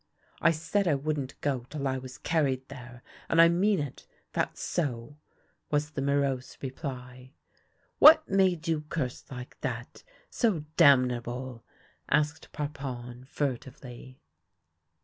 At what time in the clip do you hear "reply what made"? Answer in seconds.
6.59-8.67